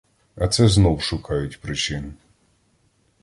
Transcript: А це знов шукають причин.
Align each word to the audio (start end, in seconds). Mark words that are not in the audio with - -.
А 0.35 0.47
це 0.47 0.67
знов 0.67 1.01
шукають 1.01 1.61
причин. 1.61 2.13